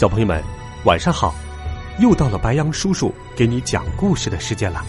[0.00, 0.42] 小朋友们，
[0.86, 1.34] 晚上好！
[1.98, 4.82] 又到了白羊叔叔给你讲故事的时间了。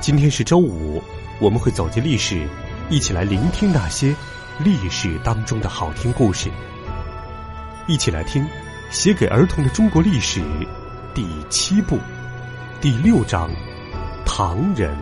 [0.00, 1.00] 今天是周五，
[1.38, 2.44] 我们会走进历史，
[2.90, 4.12] 一起来聆听那些
[4.58, 6.50] 历史当中的好听故事。
[7.86, 8.42] 一起来听
[8.90, 10.40] 《写给儿童的中国历史》
[11.14, 11.96] 第七部
[12.80, 13.48] 第六章
[14.26, 14.92] 《唐人》。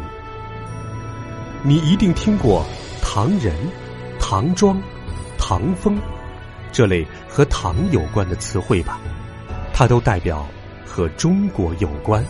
[1.63, 2.67] 你一定听过
[3.01, 3.57] 唐人、
[4.21, 4.79] 唐装、
[5.39, 5.99] 唐风。
[6.77, 9.01] 这类和唐有关的词汇吧，
[9.73, 10.47] 它都代表
[10.85, 12.23] 和中国有关。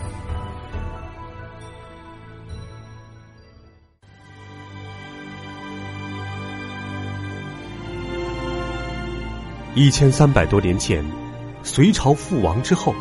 [9.75, 11.03] 一千三百多年前，
[11.61, 12.95] 隋朝覆亡之后，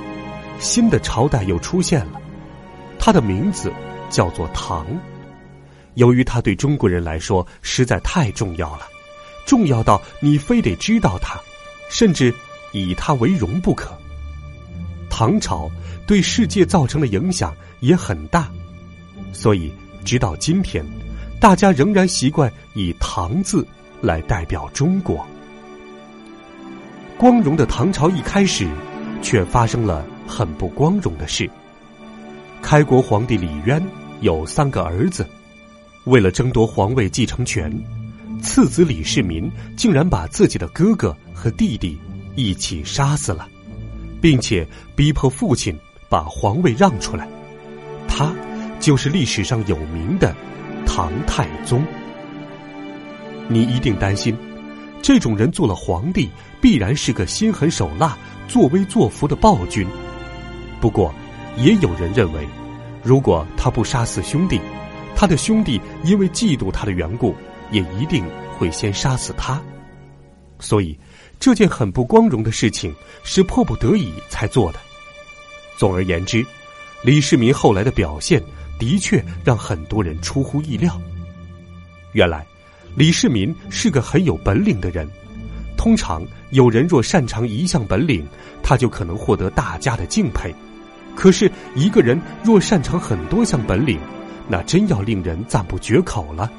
[0.58, 2.20] 新的朝代又出现了，
[2.98, 3.72] 它的名字
[4.10, 4.84] 叫做唐。
[5.94, 8.95] 由于它对中国人来说实在太重要了。
[9.46, 11.40] 重要到你非得知道它，
[11.88, 12.34] 甚至
[12.72, 13.96] 以它为荣不可。
[15.08, 15.70] 唐朝
[16.06, 18.50] 对世界造成的影响也很大，
[19.32, 19.72] 所以
[20.04, 20.84] 直到今天，
[21.40, 23.66] 大家仍然习惯以“唐”字
[24.02, 25.26] 来代表中国。
[27.16, 28.68] 光荣的唐朝一开始，
[29.22, 31.48] 却发生了很不光荣的事。
[32.60, 33.82] 开国皇帝李渊
[34.20, 35.26] 有三个儿子，
[36.04, 37.72] 为了争夺皇位继承权。
[38.40, 41.98] 次子李世民竟然把自己的哥哥和弟弟
[42.34, 43.48] 一起杀死了，
[44.20, 45.76] 并且逼迫父亲
[46.08, 47.28] 把皇位让出来。
[48.06, 48.32] 他
[48.78, 50.34] 就是历史上有名的
[50.86, 51.84] 唐太宗。
[53.48, 54.36] 你一定担心，
[55.02, 56.28] 这种人做了皇帝，
[56.60, 58.16] 必然是个心狠手辣、
[58.48, 59.86] 作威作福的暴君。
[60.80, 61.14] 不过，
[61.56, 62.46] 也有人认为，
[63.02, 64.60] 如果他不杀死兄弟，
[65.14, 67.34] 他的兄弟因为嫉妒他的缘故。
[67.70, 68.24] 也一定
[68.56, 69.60] 会先杀死他，
[70.58, 70.98] 所以
[71.38, 72.94] 这件很不光荣的事情
[73.24, 74.78] 是迫不得已才做的。
[75.76, 76.44] 总而言之，
[77.02, 78.42] 李世民后来的表现
[78.78, 80.98] 的确让很多人出乎意料。
[82.12, 82.46] 原来，
[82.94, 85.08] 李世民是个很有本领的人。
[85.76, 88.26] 通常有人若擅长一项本领，
[88.62, 90.50] 他就可能获得大家的敬佩；
[91.14, 94.00] 可是一个人若擅长很多项本领，
[94.48, 96.50] 那真要令人赞不绝口了。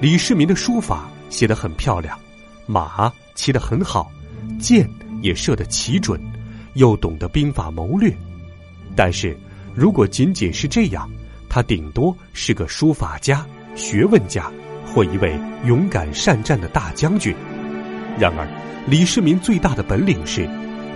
[0.00, 2.18] 李世民的书法写得很漂亮，
[2.66, 4.10] 马骑得很好，
[4.58, 4.88] 箭
[5.20, 6.18] 也射得奇准，
[6.72, 8.10] 又懂得兵法谋略。
[8.96, 9.36] 但是，
[9.74, 11.06] 如果仅仅是这样，
[11.50, 13.46] 他顶多是个书法家、
[13.76, 14.50] 学问家，
[14.86, 17.34] 或一位勇敢善战的大将军。
[18.18, 18.48] 然而，
[18.86, 20.48] 李世民最大的本领是，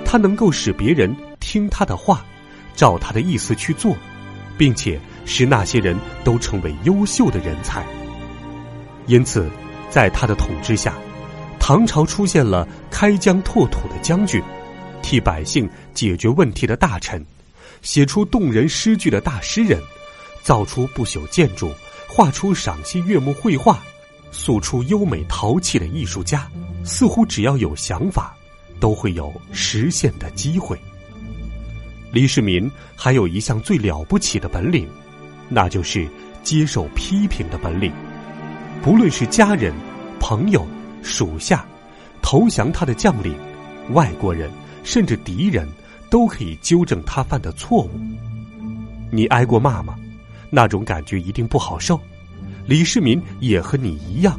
[0.03, 2.25] 他能够使别人听他的话，
[2.75, 3.95] 照他的意思去做，
[4.57, 5.95] 并且使那些人
[6.25, 7.85] 都成为优秀的人才。
[9.07, 9.51] 因此，
[9.91, 10.95] 在他的统治下，
[11.61, 14.43] 唐朝出现了开疆拓土的将军，
[15.03, 17.25] 替百姓解决问题的大臣，
[17.83, 19.81] 写出动人诗句的大诗人，
[20.43, 21.73] 造出不朽建筑，
[22.09, 23.83] 画出赏心悦目绘画，
[24.33, 26.51] 塑出优美陶器的艺术家。
[26.83, 28.37] 似乎只要有想法，
[28.79, 30.79] 都会有实现的机会。
[32.13, 34.87] 李世民还有一项最了不起的本领，
[35.49, 36.07] 那就是
[36.43, 37.91] 接受批评的本领。
[38.85, 39.73] 不论是家人、
[40.21, 40.67] 朋友、
[41.03, 41.65] 属下、
[42.21, 43.35] 投降他的将领、
[43.95, 44.51] 外国人，
[44.83, 45.67] 甚至敌人，
[46.11, 47.91] 都可以纠正他犯的错误。
[49.11, 49.97] 你挨过骂吗？
[50.51, 51.99] 那种感觉一定不好受。
[52.67, 54.39] 李世民也和你一样，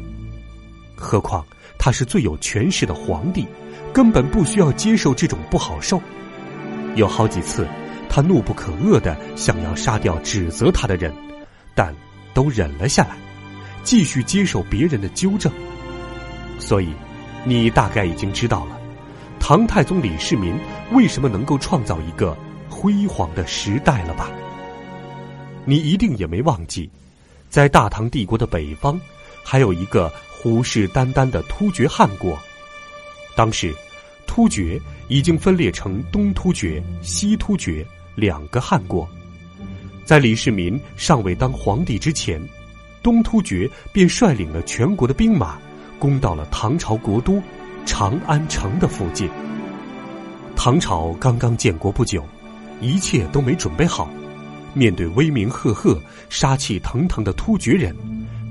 [0.94, 1.44] 何况
[1.76, 3.44] 他是最有权势的皇帝，
[3.92, 6.00] 根本不需要接受这种不好受。
[6.94, 7.66] 有好几次，
[8.08, 11.12] 他怒不可遏的想要杀掉指责他的人，
[11.74, 11.92] 但
[12.32, 13.25] 都忍了下来。
[13.86, 15.50] 继续接受别人的纠正，
[16.58, 16.88] 所以
[17.44, 18.76] 你大概已经知道了，
[19.38, 20.52] 唐太宗李世民
[20.90, 22.36] 为什么能够创造一个
[22.68, 24.28] 辉煌的时代了吧？
[25.64, 26.90] 你一定也没忘记，
[27.48, 29.00] 在大唐帝国的北方，
[29.44, 32.36] 还有一个虎视眈眈的突厥汗国。
[33.36, 33.72] 当时，
[34.26, 37.86] 突厥已经分裂成东突厥、西突厥
[38.16, 39.08] 两个汗国，
[40.04, 42.42] 在李世民尚未当皇帝之前。
[43.06, 45.56] 东突厥便率领了全国的兵马，
[45.96, 47.40] 攻到了唐朝国都
[47.84, 49.30] 长安城的附近。
[50.56, 52.26] 唐朝刚刚建国不久，
[52.80, 54.10] 一切都没准备好。
[54.74, 57.94] 面对威名赫赫、杀气腾腾的突厥人，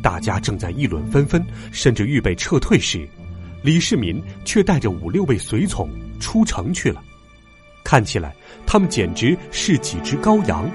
[0.01, 3.05] 大家正在议论纷纷，甚至预备撤退时，
[3.61, 5.89] 李世民却带着五六位随从
[6.21, 7.03] 出城去了。
[7.83, 8.33] 看起来，
[8.65, 10.65] 他们简直是几只羔羊，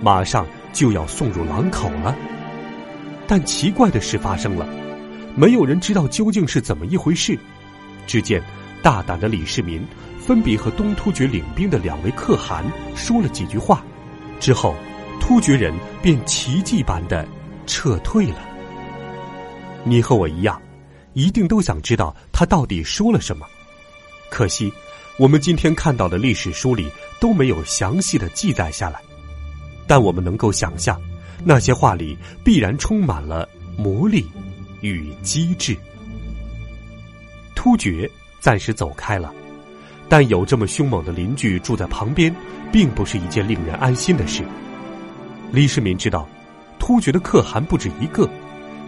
[0.00, 2.16] 马上就要送入狼口了。
[3.26, 4.66] 但奇怪的事发生了，
[5.34, 7.38] 没有人知道究竟是怎么一回事。
[8.06, 8.42] 只见
[8.82, 9.82] 大胆的李世民
[10.20, 13.82] 分别和东突厥领兵的两位可汗说了几句话，
[14.38, 14.74] 之后，
[15.20, 17.26] 突厥人便奇迹般的
[17.66, 18.36] 撤退了。
[19.84, 20.60] 你和我一样，
[21.14, 23.46] 一定都想知道他到底说了什么。
[24.30, 24.70] 可惜，
[25.18, 29.00] 我们今天看到的历史书里都没有详细的记载下来，
[29.86, 31.00] 但我们能够想象。
[31.42, 34.24] 那些话里必然充满了魔力
[34.80, 35.76] 与机智。
[37.54, 38.10] 突厥
[38.40, 39.32] 暂时走开了，
[40.08, 42.34] 但有这么凶猛的邻居住在旁边，
[42.70, 44.44] 并不是一件令人安心的事。
[45.50, 46.28] 李世民知道，
[46.78, 48.28] 突厥的可汗不止一个，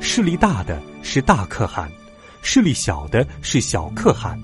[0.00, 1.90] 势力大的是大可汗，
[2.43, 4.38] 势力小的是小可汗。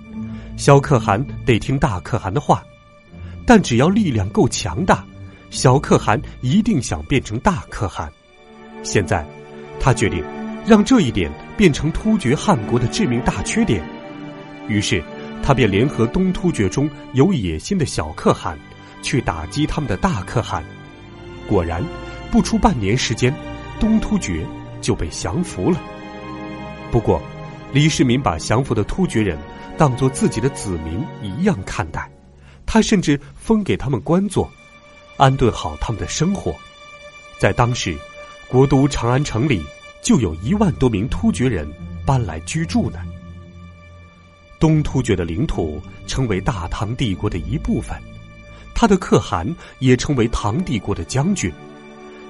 [0.57, 2.65] 小可汗得听大可汗的话，
[3.45, 5.05] 但只要力量够强大。
[5.53, 8.11] 小可汗一定想变成大可汗，
[8.83, 9.23] 现在，
[9.79, 10.25] 他决定
[10.67, 13.85] 让这一点变成突厥汗国的致命大缺点。
[14.67, 15.05] 于是，
[15.43, 18.59] 他便联合东突厥中有野心的小可汗，
[19.03, 20.65] 去打击他们的大可汗。
[21.47, 21.85] 果然，
[22.31, 23.31] 不出半年时间，
[23.79, 24.47] 东突厥
[24.81, 25.79] 就被降服了。
[26.91, 27.21] 不过，
[27.75, 29.37] 李世民把降服的突厥人
[29.77, 32.11] 当做自己的子民一样看待，
[32.65, 34.51] 他甚至封给他们官做。
[35.23, 36.53] 安顿好他们的生活，
[37.39, 37.97] 在当时，
[38.49, 39.65] 国都长安城里
[40.03, 41.65] 就有一万多名突厥人
[42.05, 42.99] 搬来居住呢。
[44.59, 47.97] 东突厥的领土成为大唐帝国的一部分，
[48.75, 49.47] 他的可汗
[49.79, 51.53] 也成为唐帝国的将军。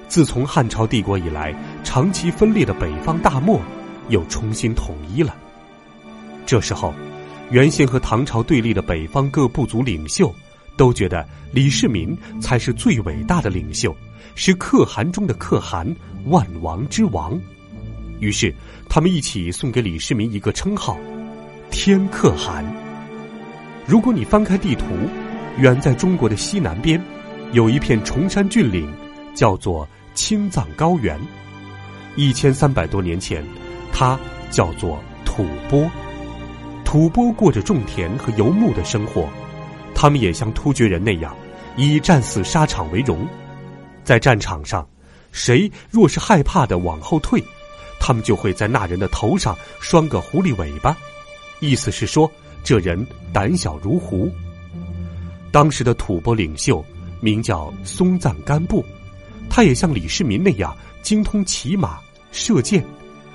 [0.07, 1.51] 自从汉朝帝国以来，
[1.83, 3.59] 长期分裂的北方大漠
[4.09, 5.35] 又重新统一了。
[6.45, 6.93] 这时候，
[7.49, 10.31] 原先和唐朝对立的北方各部族领袖。
[10.75, 13.95] 都觉得李世民才是最伟大的领袖，
[14.35, 15.87] 是可汗中的可汗，
[16.25, 17.39] 万王之王。
[18.19, 18.53] 于是，
[18.89, 20.97] 他们一起送给李世民一个称号——
[21.69, 22.65] 天可汗。
[23.85, 24.85] 如果你翻开地图，
[25.57, 27.01] 远在中国的西南边，
[27.51, 28.89] 有一片崇山峻岭，
[29.35, 31.19] 叫做青藏高原。
[32.15, 33.43] 一千三百多年前，
[33.91, 34.17] 它
[34.49, 35.89] 叫做吐蕃。
[36.85, 39.27] 吐蕃过着种田和游牧的生活。
[40.03, 41.33] 他们也像突厥人那样，
[41.77, 43.25] 以战死沙场为荣。
[44.03, 44.85] 在战场上，
[45.31, 47.41] 谁若是害怕的往后退，
[48.01, 50.93] 他们就会在那人的头上拴个狐狸尾巴，
[51.61, 52.29] 意思是说
[52.65, 54.29] 这人胆小如狐。
[55.53, 56.83] 当时的吐蕃领袖
[57.21, 58.83] 名叫松赞干布，
[59.49, 61.97] 他也像李世民那样精通骑马、
[62.33, 62.83] 射箭，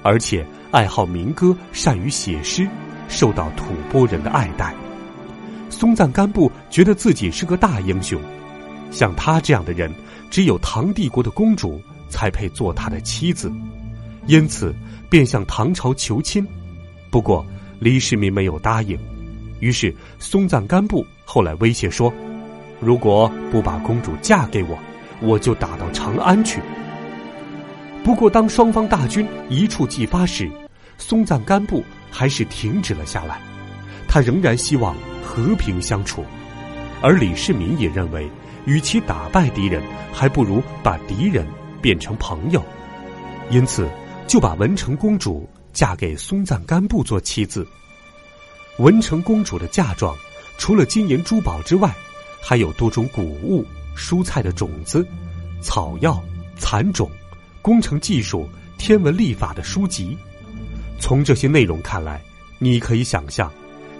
[0.03, 2.69] 而且爱好民歌，善于写诗，
[3.09, 4.75] 受到吐蕃人的爱戴。
[5.71, 8.21] 松赞干布觉得自己是个大英雄，
[8.91, 9.93] 像他这样的人，
[10.31, 13.53] 只有唐帝国的公主才配做他的妻子，
[14.27, 14.75] 因此
[15.11, 16.47] 便向唐朝求亲。
[17.11, 17.45] 不过
[17.79, 18.99] 李世民没有答应，
[19.61, 22.13] 于是松赞干布后来威胁说
[22.81, 24.79] ：“如果不把公主嫁给我，
[25.21, 26.61] 我就打到长安去。”
[28.05, 30.51] 不过当双方大军一触即发时，
[30.97, 33.39] 松赞干布还是停止了下来，
[34.09, 34.97] 他仍然希望。
[35.39, 36.25] 和平相处，
[37.01, 38.29] 而李世民也认为，
[38.65, 39.81] 与其打败敌人，
[40.13, 41.47] 还不如把敌人
[41.81, 42.61] 变成朋友，
[43.49, 43.89] 因此
[44.27, 47.65] 就把文成公主嫁给松赞干布做妻子。
[48.79, 50.17] 文成公主的嫁妆，
[50.59, 51.95] 除了金银珠宝之外，
[52.43, 53.65] 还有多种谷物、
[53.97, 55.07] 蔬菜的种子、
[55.61, 56.21] 草药、
[56.57, 57.09] 蚕种、
[57.63, 60.19] 工程技术、天文历法的书籍。
[60.99, 62.21] 从这些内容看来，
[62.59, 63.49] 你可以想象。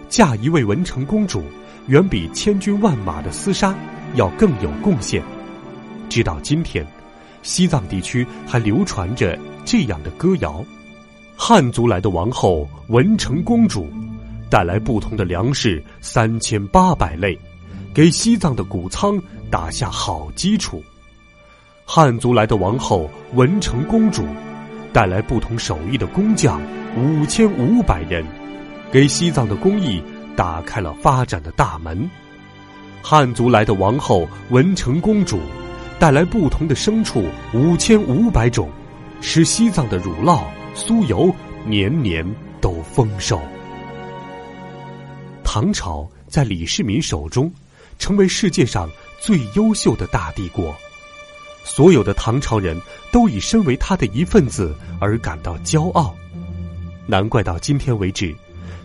[0.09, 1.45] 嫁一位文成公主，
[1.89, 3.75] 远比千军万马的厮杀
[4.15, 5.23] 要更有贡献。
[6.09, 6.87] 直到今天，
[7.43, 10.65] 西藏地区还流传着这样的歌谣：
[11.37, 13.87] 汉族来的王后文成公主，
[14.49, 17.39] 带来不同的粮食三千八百类，
[17.93, 20.83] 给西藏的谷仓打下好基础。
[21.85, 24.25] 汉族来的王后文成公主，
[24.93, 26.61] 带来不同手艺的工匠
[26.97, 28.25] 五千五百人。
[28.91, 30.03] 给西藏的工艺
[30.37, 32.09] 打开了发展的大门。
[33.03, 35.41] 汉族来的王后文成公主，
[35.99, 38.71] 带来不同的牲畜五千五百种，
[39.21, 40.43] 使西藏的乳酪、
[40.75, 42.27] 酥油年年
[42.61, 43.41] 都丰收。
[45.45, 47.51] 唐朝在李世民手中，
[47.99, 48.89] 成为世界上
[49.21, 50.75] 最优秀的大帝国。
[51.65, 52.79] 所有的唐朝人
[53.13, 56.15] 都以身为他的一份子而感到骄傲。
[57.07, 58.35] 难怪到今天为止，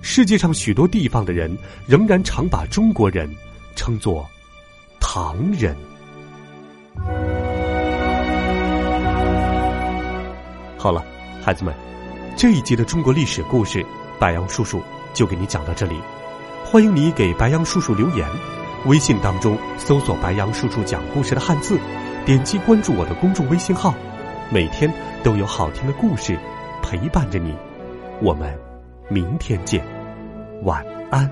[0.05, 1.57] 世界上许多地方的人
[1.87, 3.27] 仍然常把中国人
[3.73, 4.29] 称作
[4.99, 5.73] 唐人。
[10.77, 11.01] 好了，
[11.41, 11.73] 孩子们，
[12.35, 13.83] 这一集的中国历史故事，
[14.19, 14.83] 白杨叔叔
[15.13, 15.95] 就给你讲到这里。
[16.65, 18.27] 欢迎你给白杨叔叔留言，
[18.85, 21.79] 微信当中搜索“白杨叔叔讲故事”的汉字，
[22.25, 23.95] 点击关注我的公众微信号，
[24.51, 24.93] 每天
[25.23, 26.37] 都有好听的故事
[26.81, 27.55] 陪伴着你。
[28.21, 28.53] 我们
[29.09, 29.83] 明天见，
[30.63, 31.29] 晚安。